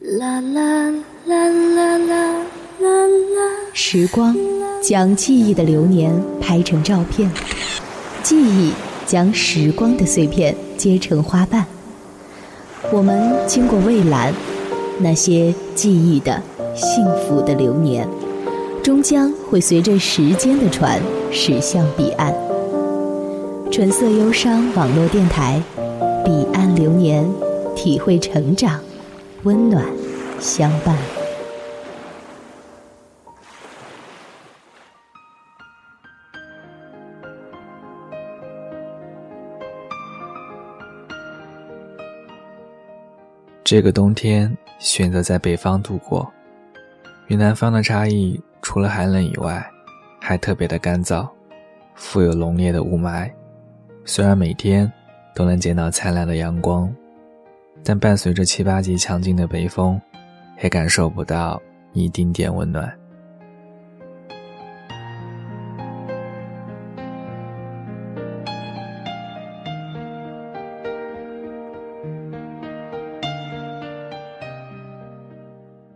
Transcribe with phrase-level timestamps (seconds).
[0.00, 0.90] 啦啦
[1.26, 3.40] 啦啦啦啦啦。
[3.74, 4.34] 时光
[4.82, 7.30] 将记忆的流年拍成照片，
[8.22, 8.72] 记忆
[9.04, 11.66] 将时光的碎片结成花瓣。
[12.90, 14.32] 我们经过蔚蓝，
[14.98, 16.42] 那些记忆的
[16.74, 18.08] 幸福的流年，
[18.82, 20.98] 终将会随着时间的船
[21.30, 22.34] 驶向彼岸。
[23.70, 25.62] 纯色忧伤网络电台，
[26.24, 27.28] 彼岸流年，
[27.76, 28.80] 体会成长，
[29.42, 29.82] 温暖
[30.38, 30.94] 相伴。
[43.64, 46.30] 这个冬天选择在北方度过，
[47.28, 49.64] 与南方的差异除了寒冷以外，
[50.20, 51.26] 还特别的干燥，
[51.94, 53.30] 富有浓烈的雾霾。
[54.04, 54.92] 虽然每天
[55.34, 56.94] 都能见到灿烂的阳光，
[57.82, 60.00] 但伴随着七八级强劲的北风，
[60.62, 61.60] 也感受不到
[61.92, 62.92] 一丁点温暖。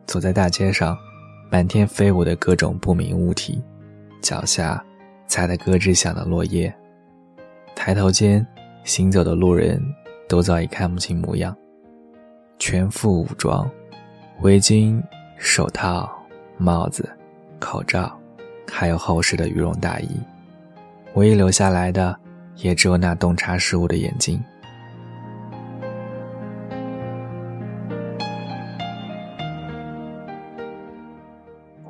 [0.07, 0.97] 走在大街上，
[1.51, 3.61] 满天飞舞的各种不明物体，
[4.23, 4.85] 脚下
[5.27, 6.73] 踩得咯吱响的落叶。
[7.75, 8.47] 抬头间，
[8.85, 9.83] 行走的路人
[10.29, 11.57] 都早已看不清模样，
[12.59, 13.71] 全副武装，
[14.41, 15.03] 围巾、
[15.37, 16.11] 手套、
[16.57, 17.09] 帽子、
[17.59, 18.19] 口罩，
[18.71, 20.09] 还有厚实的羽绒大衣。
[21.15, 22.19] 唯一留下来的，
[22.57, 24.43] 也只有那洞察事物的眼睛。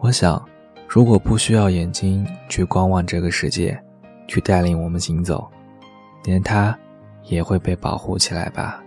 [0.01, 0.45] 我想，
[0.87, 3.83] 如果不需要眼睛去观望这个世界，
[4.29, 5.51] 去带领我们行走，
[6.25, 6.79] 连它
[7.23, 8.84] 也会被保护起来吧。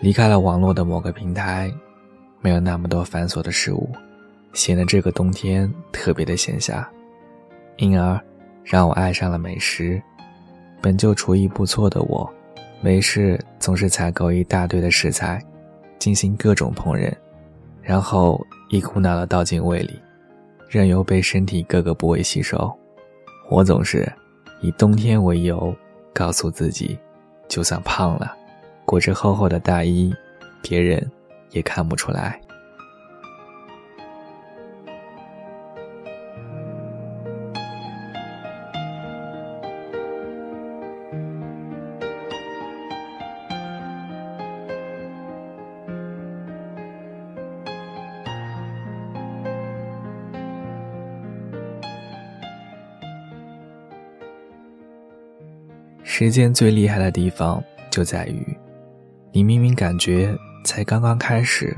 [0.00, 1.72] 离开了网络的某个平台，
[2.40, 3.90] 没有那么多繁琐的事物，
[4.52, 6.84] 显得这个冬天特别的闲暇，
[7.78, 8.20] 因而
[8.62, 10.00] 让我爱上了美食。
[10.82, 12.30] 本就厨艺不错的我，
[12.80, 15.42] 没事总是采购一大堆的食材，
[15.98, 17.12] 进行各种烹饪，
[17.82, 19.98] 然后一股脑的倒进胃里，
[20.68, 22.70] 任由被身体各个部位吸收。
[23.50, 24.06] 我总是
[24.60, 25.74] 以冬天为由，
[26.12, 26.96] 告诉自己，
[27.48, 28.36] 就算胖了。
[28.86, 30.14] 裹着厚厚的大衣，
[30.62, 31.10] 别人
[31.50, 32.40] 也看不出来。
[56.04, 58.55] 时间最厉害的地方就在于。
[59.36, 61.76] 你明明感觉才刚刚开始，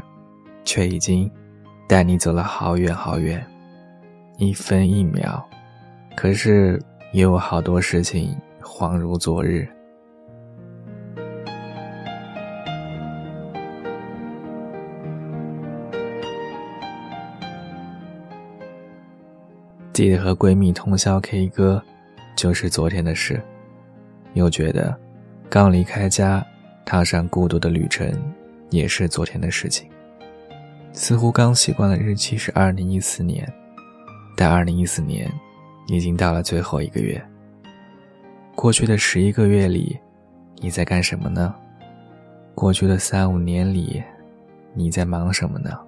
[0.65, 1.29] 却已经
[1.89, 3.45] 带你走了好远好远，
[4.37, 5.45] 一分一秒。
[6.15, 6.81] 可是
[7.13, 8.33] 也有好多事情
[8.63, 9.67] 恍如昨日。
[19.93, 21.83] 记得和闺蜜通宵 K 歌，
[22.37, 23.43] 就是昨天的事。
[24.35, 24.97] 又觉得
[25.51, 26.47] 刚离开家。
[26.89, 28.11] 踏上孤独的旅程，
[28.71, 29.87] 也是昨天的事情。
[30.91, 33.47] 似乎刚习惯了日期是二零一四年，
[34.35, 35.31] 但二零一四年
[35.89, 37.23] 已经到了最后一个月。
[38.55, 39.99] 过去的十一个月里，
[40.63, 41.55] 你在干什么呢？
[42.55, 44.03] 过去的三五年里，
[44.73, 45.79] 你在忙什么呢？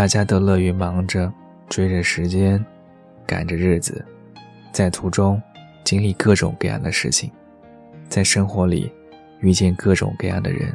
[0.00, 1.30] 大家都乐于忙着，
[1.68, 2.64] 追着时间，
[3.26, 4.02] 赶着日子，
[4.72, 5.38] 在途中
[5.84, 7.30] 经历各种各样的事情，
[8.08, 8.90] 在生活里
[9.40, 10.74] 遇见各种各样的人，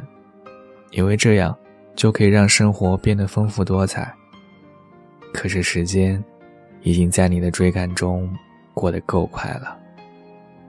[0.92, 1.58] 以为这样
[1.96, 4.14] 就可以让生活变得丰富多彩。
[5.34, 6.22] 可是时间
[6.82, 8.32] 已经在你的追赶中
[8.74, 9.76] 过得够快了，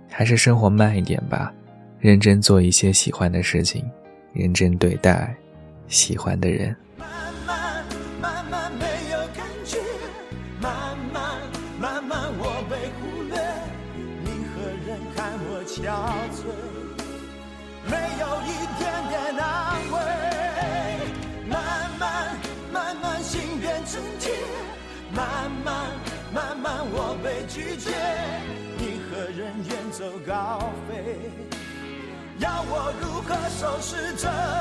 [0.09, 1.53] 还是生活慢一点吧，
[1.99, 3.87] 认真做一些喜欢的事情，
[4.33, 5.31] 认真对待
[5.87, 6.75] 喜欢的人。
[33.01, 34.56] 如何收拾这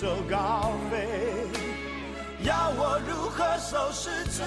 [0.00, 1.06] 走高飞，
[2.42, 4.42] 要我如何收拾这？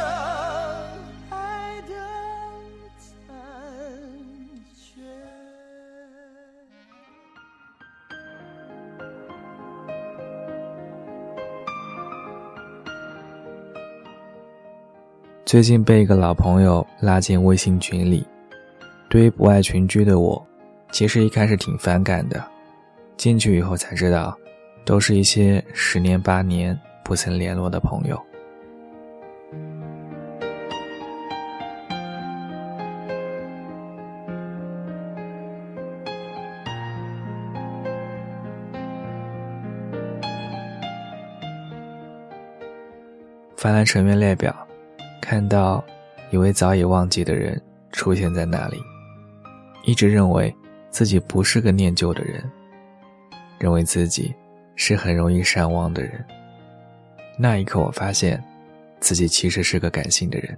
[15.45, 18.25] 最近被一个老朋友拉进微信群里，
[19.07, 20.43] 对于不爱群居的我，
[20.91, 22.43] 其实一开始挺反感的。
[23.17, 24.35] 进去以后才知道，
[24.85, 28.21] 都是一些十年八年不曾联络的朋友。
[43.55, 44.53] 翻来成员列表。
[45.21, 45.81] 看到
[46.31, 47.59] 一位早已忘记的人
[47.93, 48.77] 出现在那里，
[49.85, 50.53] 一直认为
[50.89, 52.43] 自己不是个念旧的人，
[53.57, 54.35] 认为自己
[54.75, 56.23] 是很容易善忘的人。
[57.37, 58.43] 那一刻，我发现
[58.99, 60.57] 自己其实是个感性的人。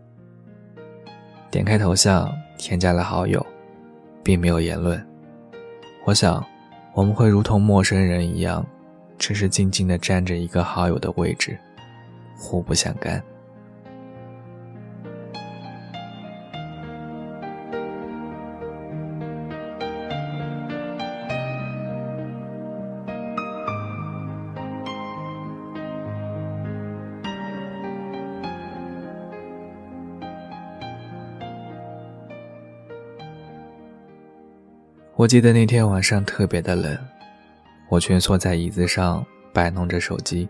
[1.50, 3.46] 点开头像，添加了好友，
[4.24, 5.06] 并没有言论。
[6.06, 6.46] 我想，
[6.94, 8.66] 我们会如同陌生人一样，
[9.18, 11.58] 只是静静地占着一个好友的位置，
[12.38, 13.24] 互不相干。
[35.26, 36.96] 我记得那天晚上特别的冷，
[37.90, 40.48] 我蜷缩在椅子上摆弄着手机，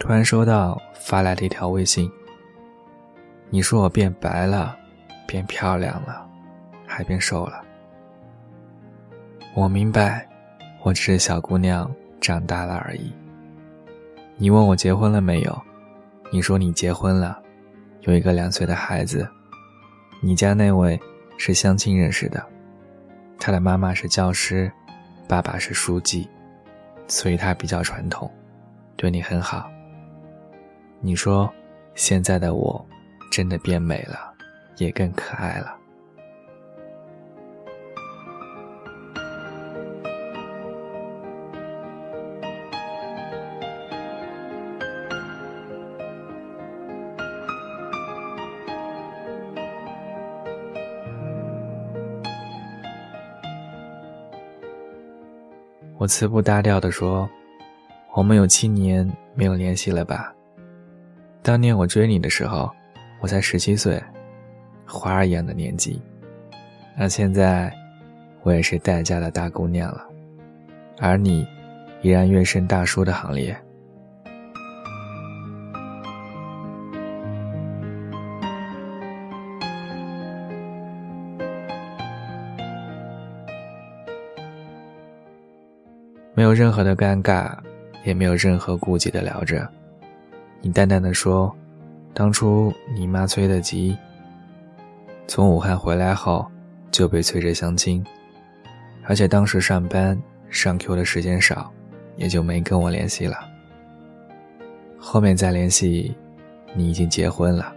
[0.00, 2.10] 突然收到发来的一条微信。
[3.50, 4.76] 你说我变白了，
[5.28, 6.28] 变漂亮了，
[6.84, 7.62] 还变瘦了。
[9.54, 10.28] 我明白，
[10.82, 11.88] 我只是小姑娘
[12.20, 13.12] 长大了而已。
[14.38, 15.62] 你问我结婚了没有？
[16.32, 17.40] 你说你结婚了，
[18.00, 19.24] 有一个两岁的孩子。
[20.20, 21.00] 你家那位
[21.38, 22.44] 是相亲认识的。
[23.44, 24.70] 他的妈妈是教师，
[25.26, 26.28] 爸爸是书记，
[27.08, 28.32] 所以他比较传统，
[28.94, 29.68] 对你很好。
[31.00, 31.52] 你说，
[31.96, 32.86] 现在的我，
[33.32, 34.32] 真的变美了，
[34.76, 35.76] 也更可爱了。
[56.02, 57.30] 我词不达调地说
[58.12, 60.34] ：“我们有七年没有联系了吧？
[61.44, 62.68] 当年我追你的时候，
[63.20, 64.02] 我才十七岁，
[64.84, 66.02] 花儿一样的年纪。
[66.98, 67.72] 那现在，
[68.42, 70.04] 我也是待嫁的大姑娘了，
[70.98, 71.46] 而你，
[72.00, 73.56] 依然跃升大叔的行列。”
[86.34, 87.54] 没有任何的尴尬，
[88.04, 89.68] 也没有任何顾忌的聊着。
[90.62, 91.54] 你淡淡的说
[92.14, 93.94] ：“当初你妈催得急，
[95.26, 96.46] 从武汉回来后
[96.90, 98.02] 就被催着相亲，
[99.04, 101.70] 而且当时上班上 Q 的时间少，
[102.16, 103.36] 也就没跟我联系了。
[104.98, 106.16] 后面再联系，
[106.74, 107.74] 你已经结婚了。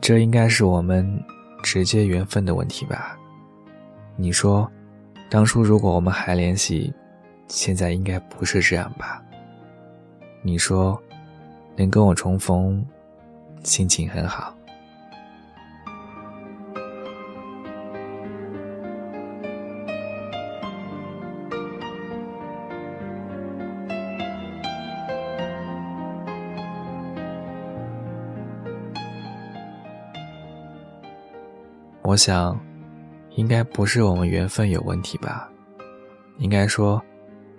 [0.00, 1.22] 这应该是我们
[1.62, 3.14] 直接缘分的问题吧？
[4.16, 4.70] 你说，
[5.28, 6.90] 当初如果我们还联系？”
[7.48, 9.22] 现在应该不是这样吧？
[10.42, 11.00] 你说，
[11.74, 12.84] 能跟我重逢，
[13.62, 14.54] 心情很好。
[32.02, 32.58] 我想，
[33.30, 35.50] 应该不是我们缘分有问题吧？
[36.38, 37.02] 应该说。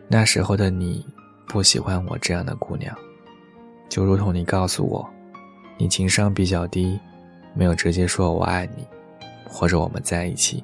[0.10, 1.06] 那时候的你
[1.48, 2.96] 不喜欢我这样的姑娘，
[3.90, 5.08] 就如同你告诉我，
[5.78, 6.98] 你情商比较低，
[7.54, 8.88] 没有直接说我爱你，
[9.46, 10.64] 或者我们在一起。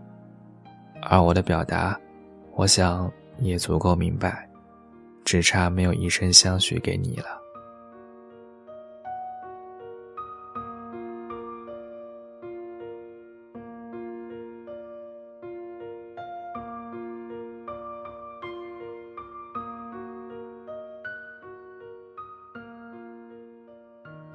[1.01, 1.99] 而我的表达，
[2.55, 4.47] 我想也足够明白，
[5.25, 7.42] 只差没有一声相许给你了。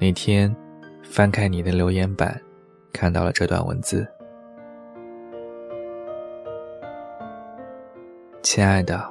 [0.09, 0.57] 那天，
[1.03, 2.41] 翻开你的留言板，
[2.95, 4.09] 看到了这段文字。
[8.43, 9.07] 亲爱的，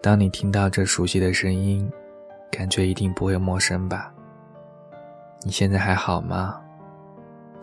[0.00, 1.90] 当你听到这熟悉的声音，
[2.48, 4.14] 感觉一定不会陌生吧？
[5.42, 6.62] 你现在还好吗？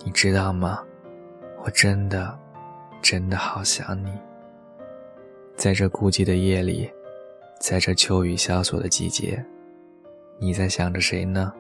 [0.04, 0.84] 你知道吗？
[1.64, 2.38] 我真的，
[3.02, 4.12] 真的好想你。
[5.56, 6.92] 在这孤寂的夜里，
[7.62, 9.42] 在这秋雨萧索的季节，
[10.38, 11.54] 你在想着谁呢？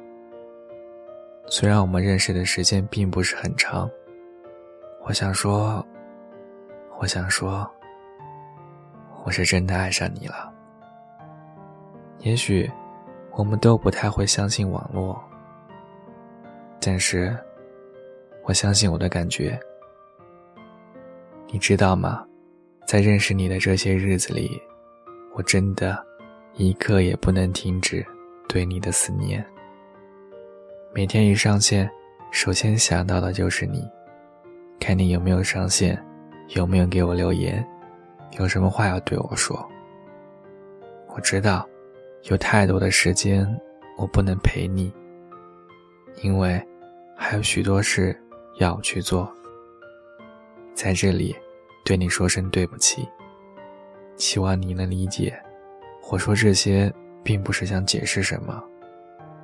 [1.49, 3.89] 虽然我们认识的时间并不是很长，
[5.05, 5.85] 我想说，
[6.99, 7.65] 我想说，
[9.23, 10.53] 我是真的爱上你了。
[12.19, 12.69] 也许
[13.31, 15.17] 我们都不太会相信网络，
[16.81, 17.35] 但是
[18.43, 19.57] 我相信我的感觉。
[21.47, 22.25] 你知道吗？
[22.85, 24.61] 在认识你的这些日子里，
[25.33, 26.05] 我真的
[26.55, 28.05] 一刻也不能停止
[28.49, 29.45] 对你的思念。
[30.97, 31.87] 每天一上线，
[32.31, 33.87] 首先想到的就是你，
[34.79, 35.95] 看你有没有上线，
[36.55, 37.63] 有没有给我留言，
[38.39, 39.63] 有什么话要对我说。
[41.09, 41.69] 我知道，
[42.23, 43.47] 有太多的时间
[43.95, 44.91] 我不能陪你，
[46.23, 46.59] 因为
[47.15, 48.19] 还有许多事
[48.57, 49.31] 要去做。
[50.73, 51.35] 在这里，
[51.85, 53.07] 对你说声对不起，
[54.15, 55.39] 希望你能理解。
[56.09, 56.91] 我说这些，
[57.23, 58.63] 并不是想解释什么。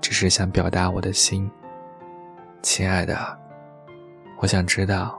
[0.03, 1.49] 只是想表达我的心，
[2.61, 3.15] 亲爱的，
[4.39, 5.17] 我想知道，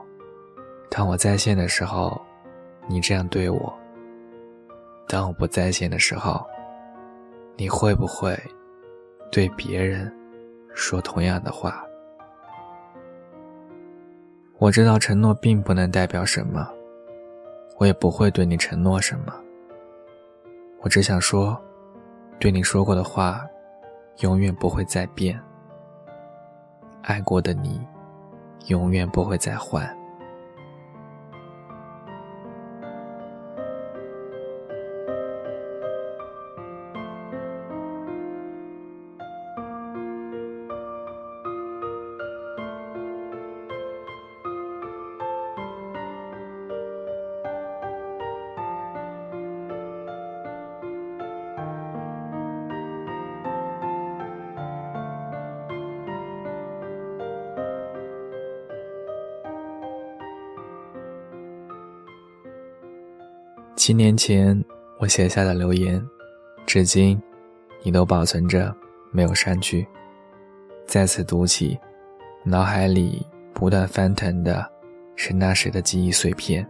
[0.91, 2.21] 当我在线的时候，
[2.85, 3.73] 你这样对我；
[5.07, 6.45] 当我不在线的时候，
[7.57, 8.39] 你会不会
[9.31, 10.15] 对别人
[10.75, 11.83] 说同样的话？
[14.59, 16.69] 我知道承诺并不能代表什么，
[17.79, 19.33] 我也不会对你承诺什么。
[20.81, 21.59] 我只想说，
[22.37, 23.43] 对你说过的话。
[24.19, 25.39] 永远不会再变，
[27.01, 27.85] 爱过的你，
[28.67, 29.85] 永远不会再换。
[63.75, 64.63] 七年前
[64.99, 66.03] 我写下的留言，
[66.65, 67.21] 至今
[67.83, 68.73] 你都保存着，
[69.11, 69.85] 没有删去。
[70.85, 71.77] 再次读起，
[72.43, 74.65] 脑海里不断翻腾的
[75.15, 76.65] 是那时的记忆碎片。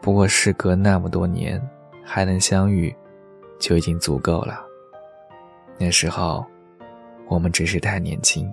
[0.00, 1.60] 不过事隔那么多年，
[2.04, 2.94] 还能相遇，
[3.58, 4.64] 就已经足够了。
[5.78, 6.46] 那时候，
[7.26, 8.50] 我们只是太年轻。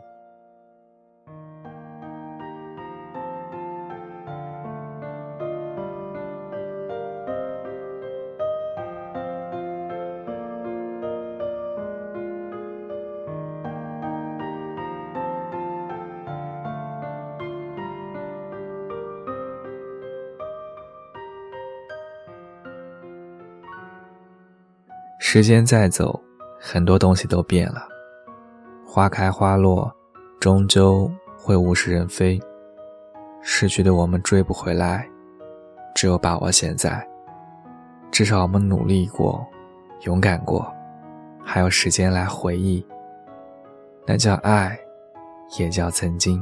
[25.35, 26.17] 时间在走，
[26.57, 27.85] 很多东西都变了。
[28.85, 29.93] 花开花落，
[30.39, 32.41] 终究会物是人非。
[33.41, 35.05] 逝去的我们追不回来，
[35.93, 37.05] 只有把握现在。
[38.11, 39.45] 至少我们努力过，
[40.03, 40.73] 勇敢过，
[41.43, 42.87] 还有时间来回忆。
[44.07, 44.79] 那叫爱，
[45.59, 46.41] 也叫曾经。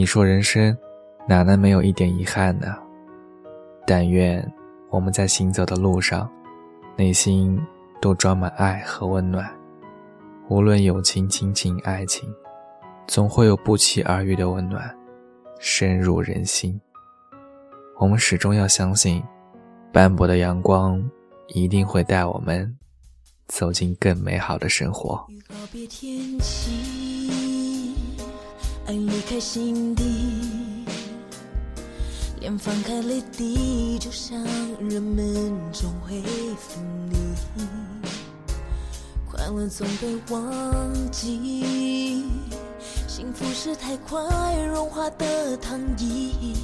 [0.00, 0.74] 你说人生
[1.28, 2.74] 哪能没有一点遗憾呢？
[3.86, 4.42] 但愿
[4.88, 6.26] 我们在行走的路上，
[6.96, 7.60] 内心
[8.00, 9.46] 都装满爱和温暖。
[10.48, 12.26] 无论友情、亲情、爱情，
[13.06, 14.90] 总会有不期而遇的温暖，
[15.58, 16.80] 深入人心。
[17.98, 19.22] 我们始终要相信，
[19.92, 20.98] 斑驳的阳光
[21.48, 22.74] 一定会带我们
[23.48, 25.26] 走进更美好的生活。
[28.90, 30.02] 爱离开心底，
[32.40, 34.36] 连放开泪滴，就像
[34.80, 36.20] 人们总会
[36.56, 37.16] 分离。
[39.30, 40.42] 快乐总被忘
[41.12, 42.24] 记，
[43.06, 44.20] 幸福是太快
[44.74, 46.56] 融化的糖衣。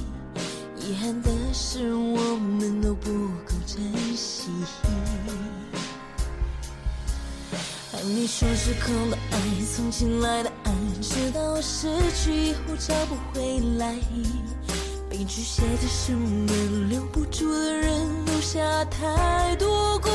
[0.75, 3.79] 遗憾的是，我们都不够珍
[4.17, 4.49] 惜。
[8.09, 9.37] 你说是空的爱，
[9.75, 10.71] 从新来的爱，
[11.01, 13.93] 直到失去以后找不回来。
[15.09, 20.09] 悲剧写的是我们留不住的人，留下太多孤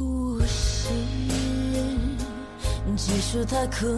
[0.00, 0.88] 故事
[2.96, 3.94] 结束太可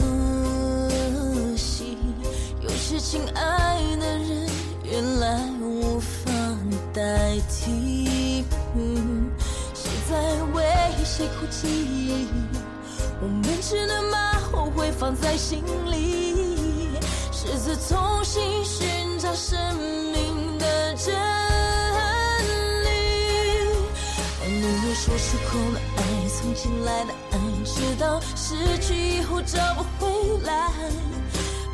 [1.57, 1.97] 惜，
[2.61, 4.49] 有些亲爱的人
[4.83, 6.33] 原来无法
[6.93, 8.45] 代替。
[9.75, 10.65] 谁在为
[11.05, 12.27] 谁哭泣？
[13.21, 16.99] 我们只能把后悔放在心里，
[17.31, 21.15] 试着重新寻找生命的真
[24.63, 30.71] 没有说出口的爱，从前来的爱，直到失去以后找不回来。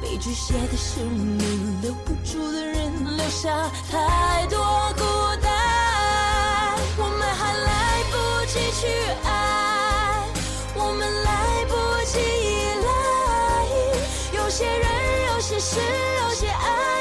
[0.00, 4.58] 悲剧写的是我们留不住的人，留下太多
[4.96, 5.04] 孤
[5.42, 5.52] 单。
[6.96, 8.16] 我们还来不
[8.46, 8.86] 及去
[9.22, 10.24] 爱，
[10.74, 11.74] 我们来不
[12.06, 12.88] 及依赖。
[14.42, 14.88] 有些人，
[15.34, 15.78] 有些事，
[16.22, 16.97] 有些爱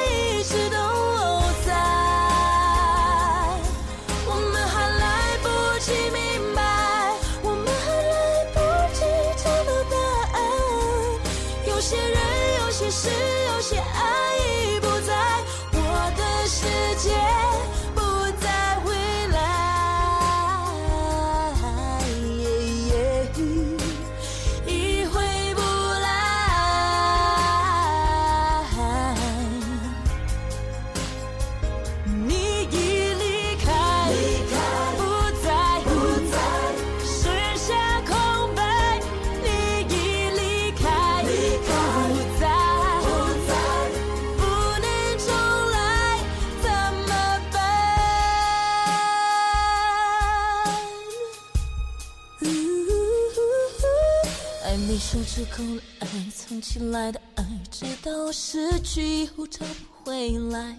[55.47, 60.77] 没说出口的爱，藏起来的爱，直到失去以后找不回来。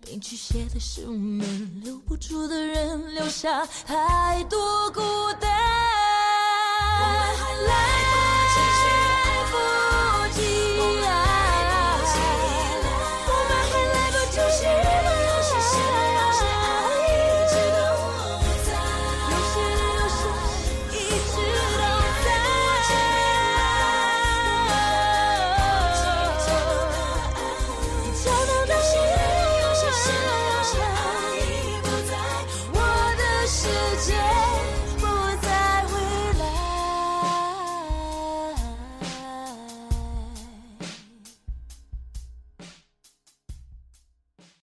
[0.00, 5.00] 悲剧写的是我们留不住的人，留下太多孤
[5.40, 5.48] 单。